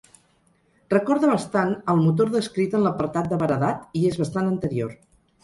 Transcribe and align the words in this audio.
Recorda 0.93 1.29
bastant 1.31 1.75
el 1.93 2.01
motor 2.05 2.31
descrit 2.37 2.75
en 2.79 2.87
l'apartat 2.87 3.31
de 3.35 3.41
Baradat, 3.45 3.85
i 4.01 4.03
és 4.13 4.19
bastant 4.25 4.53
anterior. 4.57 4.99